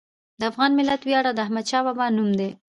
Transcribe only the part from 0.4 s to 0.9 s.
افغان